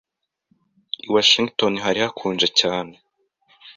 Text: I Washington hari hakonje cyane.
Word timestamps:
I 1.05 1.07
Washington 1.13 1.73
hari 1.85 1.99
hakonje 2.05 2.47
cyane. 2.59 2.93